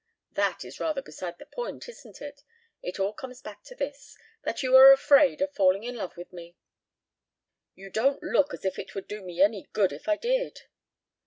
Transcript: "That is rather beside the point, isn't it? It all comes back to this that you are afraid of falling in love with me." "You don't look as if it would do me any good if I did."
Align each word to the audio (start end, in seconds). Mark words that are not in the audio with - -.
"That 0.31 0.65
is 0.65 0.79
rather 0.79 1.03
beside 1.03 1.37
the 1.37 1.45
point, 1.45 1.87
isn't 1.87 2.23
it? 2.23 2.41
It 2.81 2.99
all 2.99 3.13
comes 3.13 3.39
back 3.43 3.61
to 3.65 3.75
this 3.75 4.17
that 4.41 4.63
you 4.63 4.75
are 4.75 4.91
afraid 4.91 5.43
of 5.43 5.53
falling 5.53 5.83
in 5.83 5.95
love 5.95 6.17
with 6.17 6.33
me." 6.33 6.57
"You 7.75 7.91
don't 7.91 8.23
look 8.23 8.51
as 8.51 8.65
if 8.65 8.79
it 8.79 8.95
would 8.95 9.07
do 9.07 9.21
me 9.21 9.43
any 9.43 9.69
good 9.73 9.93
if 9.93 10.07
I 10.07 10.17
did." 10.17 10.63